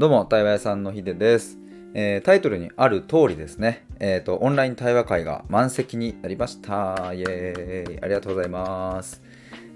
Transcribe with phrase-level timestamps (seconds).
[0.00, 1.58] どうも、対話屋さんのひでです。
[1.92, 7.12] えータイトルにある通りですね、えーと、オンライン対話会が満席になりました。
[7.12, 9.20] イエーイありがとうございます。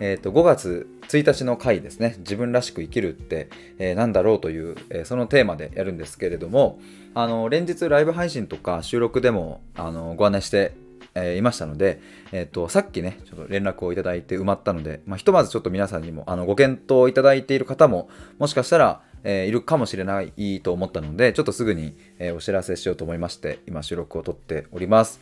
[0.01, 6.79] えーと、5月1日の回ですね、自分らしく生きるって、えーなんだろうという、えーそのテーマでやるんですけれども、
[7.12, 10.73] あの連日ライブ配信とか収録でもあのご案内して
[11.15, 12.01] えーいましたので、
[12.33, 25.21] えー、とさっきねちょっと連絡をいただいて埋まったので、まあ、ひとまずちょっと皆さんにもあのご検討いただいている方ももしかしたら、えーいるかもしれないと思ったのでちょっとすぐに、えーお知らせしようと思いまして今収録を撮っております。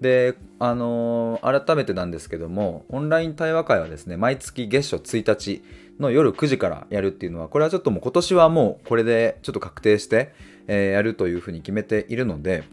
[0.00, 5.62] であのー改めてなんですけどもオンライン対話会はですね毎月月初1日
[6.00, 10.34] の夜9時からやるっていうのはこれはちょっともう今年はもうこれでちょっと確定して、
[10.66, 12.64] えーやるというふうに決めているので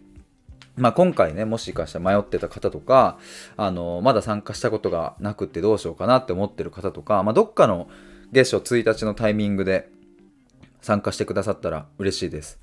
[0.79, 3.17] まあ、今回ねもしかしたら迷ってた方とか
[3.57, 7.89] あのまだ参加したことがなくてどうしようかなって思ってる方とか、まあ、どっかの
[8.31, 9.89] 月初1日のタイミングで
[10.81, 12.59] 参加してくださったら嬉しいです。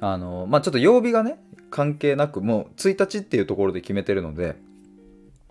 [0.00, 1.38] あのまあ、ちょっと曜日がね
[1.70, 4.56] 関係なくもう1日っていうところで決めてるので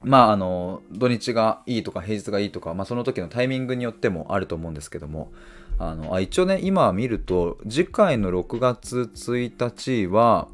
[0.04, 5.32] まああの土日がいいとか平日がいいとか、まあ、その時のタイミングによってもあると思うんですけども
[5.80, 10.48] あのあ一応ね今見ると次回の6月1日は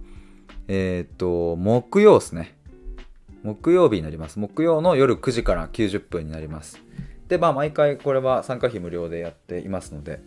[0.74, 2.56] えっ、と木曜ですね。
[3.44, 4.40] 木曜日になります。
[4.40, 6.82] 木曜の夜9時から90分になります。
[7.28, 10.22] でまあ毎回これは参加費無料でやっていますので、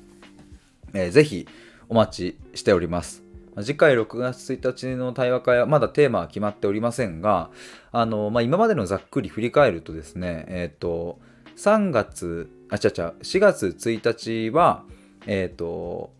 [0.92, 1.48] えーぜひ
[1.88, 3.22] お待ちしております。
[3.62, 7.50] 次回6月1日の対話会はまだテーマは決まっておりませんが
[7.92, 11.20] あの、まあ、今までのざっくり振り返るとですねえっ、と
[11.56, 14.84] 3月あちゃちゃ4月1日は
[15.26, 16.12] えっ、と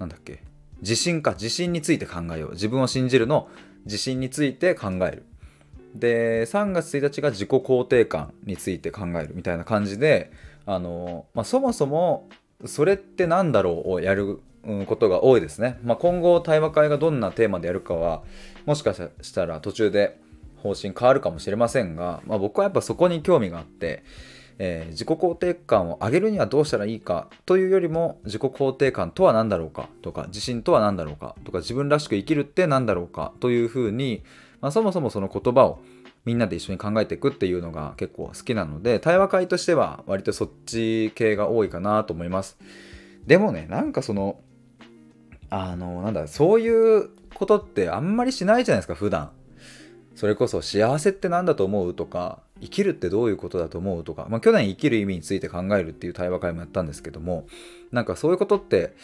[0.00, 0.42] なんだっけ
[0.80, 2.50] 自信か自信について考えよう。
[2.52, 3.48] 自分を信じるの
[3.84, 5.24] 自信について考える。
[5.94, 10.30] で3月1日が自己肯定感について考えるみたいな感じで
[10.66, 12.28] あの、まあ、そもそも
[12.66, 14.40] それって何だろうをやる
[14.86, 18.22] ことが多いですね、まあ、今後対話会がどんなテーマでやるかは
[18.66, 20.20] もしかしたら途中で
[20.62, 24.02] 方針変わるかもしれませんが、まあ、僕はやっぱそこに興味があって
[24.58, 34.22] えー自己肯定感を上げるにはどうしたらいいかというよりも自己肯定感とは何だろうかとか自信とは何だろうかとか自分らしく生きるって何だろうかというふうに、
[34.60, 35.80] まあ、そもそもその言葉を
[36.24, 42.58] みんなで一緒に考えていくっていうのが結構好きなので対話会としては割とそっち系が多いかなと思います。
[43.26, 44.40] でもねなんかその
[45.50, 49.30] あのなんだそういうことってあんまりしないじゃないですか普段。
[50.14, 57.46] それこそ幸せって何だと思うとか生きるってどういうことだと思うとか、まあ、去年生きる意味について考えるっていう対話会もやったんですけども
[57.92, 58.94] なんかそういうことって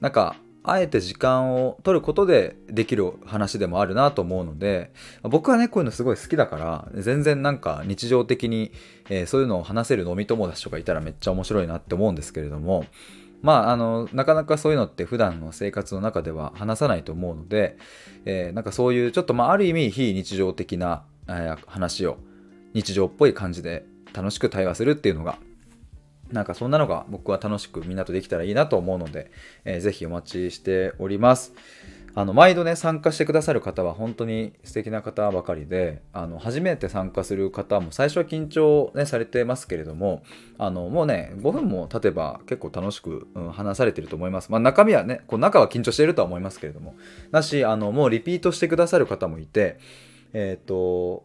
[0.00, 4.92] なんかあえて時間を取ることでできる話でもあるなと思うので
[5.22, 8.70] 僕はねこういうのすごい好きだから全然なんか日常的に、
[9.08, 12.86] えーそういうのを話せる飲み友達とかいたらめっちゃ面白いなって思うんですけれども
[13.42, 17.76] まあ、あのなかなかそういうのって普段の生活の中では話さないと思うので、
[18.24, 22.18] えーなんかそういうちょっと、まあ、ある意味非日常的な、えー話を
[22.74, 25.38] 日常っぽい感じで楽しく対話するっていうのが
[26.32, 29.30] なんかそんなのが僕は楽しくみんなとできたらいいなと思うので、
[29.64, 31.52] えーぜひお待ちしております。
[32.14, 40.22] あの毎度ね参加してくださる方は本当に素敵な方ばかりであの初めて参加する方も最初は緊張、ね、されてますけれども
[40.58, 46.94] あのもうね5分も経てば結構楽しく、うん話されてると思います、まあ、中身はねこう中は緊張しているとは思いますけれども
[47.30, 49.78] だしあのもうリピートしてくださる方もいて
[50.34, 51.24] えっ、と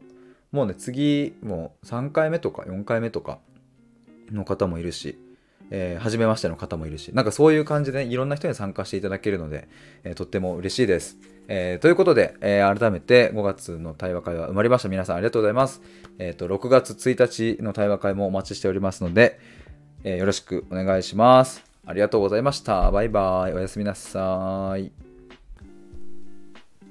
[0.51, 3.39] もうね次もう3回目とか4回目とか
[4.31, 5.19] の方もいるし
[5.69, 9.67] えー初めましての方もいるしなんかそういう感じで、ね、いろんな人に参加していただけるので、
[10.03, 14.89] えーとっても嬉しいです、えーということで、えー改めて5月の対話会は埋まりました。
[14.89, 15.81] 皆さんありがとうございます、
[16.19, 19.39] えーと6月1日の対話会もお待ちしておりますので、
[20.03, 21.63] えよろしくお願いします。
[21.85, 22.91] ありがとうございました。
[22.91, 23.53] バイバイ。
[23.53, 25.06] おやすみなさい。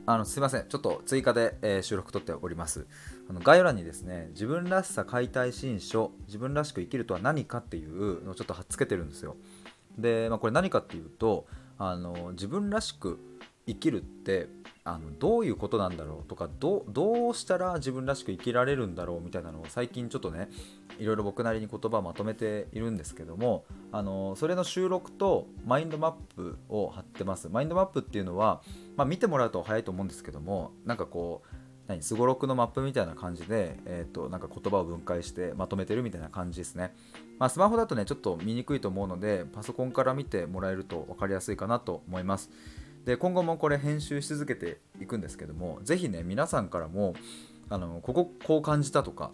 [0.09, 0.67] あのすいません。
[0.69, 2.87] ちょっと追加で、えー収録撮っております。
[3.29, 9.37] あの概要欄にですね自分らしさ解体新書自分らしく生きるとは何かっていうのをちょっと貼っつけてるんですよ。
[9.99, 13.19] で、まあ、これ何かっていうとあの自分らしく
[13.67, 14.49] 生きるって
[14.87, 16.85] あのどういうことなんだろうとかど
[17.29, 20.49] うしたら自分らしく生きられるんだろうみたいなのを最近ちょっとね
[21.01, 27.49] いろいろ僕なりに言葉をまとめているんですけどもあのそれの収録とマインドマップを貼ってます。
[27.49, 28.63] マインドマップっていうのは、
[28.97, 31.57] まあ、見てもらうと早いと思うんですけどもなんかこう
[31.89, 36.95] 何すごろくのマップみたいな感じで、えー、となんか言葉を分解してまとめてるみたいな感じですね、
[37.39, 42.51] まあ、スマホだとねちょっと見にくいと思うのでパソコンから見てもらえると分かりやすいかなと思います。
[43.07, 47.15] で今後もこれ編集し続けていくんですけども是非ね皆さんからも
[47.71, 49.31] あのこここう感じたとか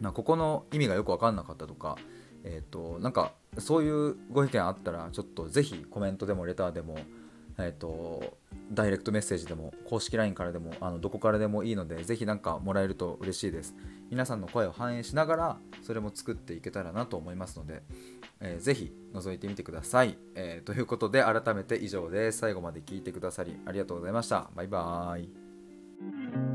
[0.00, 1.96] なここの意味がよく分かんなかったとか
[2.44, 6.98] えっ、となんかそういうご意見あったらちょっと是非コメントでもレターでも
[7.58, 8.38] えっ、と
[8.72, 13.74] ダイレクトメッセージでも公式 LINE からでもあのどこからでもいいのでぜひなんかもらえると嬉しいです。
[14.10, 17.82] 皆さんの声を反映しながらそれも作っていけたらなと思いますので、
[18.40, 22.38] えー、ぜひ覗いてみてください、えー、ということで改めて以上です。
[22.38, 24.50] 最後まで聞いてくださりありがとうございました。
[24.54, 26.47] バイバーイ。